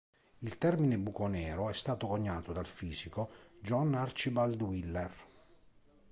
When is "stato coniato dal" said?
1.75-2.65